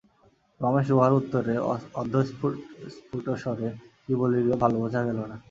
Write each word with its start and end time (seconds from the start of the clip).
রমেশ 0.61 0.87
ইহার 0.91 1.11
উত্তরে 1.19 1.53
অর্ধস্ফুটস্বরে 1.99 3.69
কী 4.03 4.13
বলিল, 4.21 4.47
ভালো 4.61 4.75
বোঝা 4.83 5.01
গেল 5.07 5.19
না। 5.29 5.35